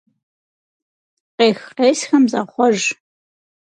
[1.37, 2.79] Къех-къесхэм захъуэж.